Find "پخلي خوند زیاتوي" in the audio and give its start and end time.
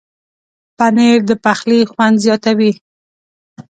1.43-2.71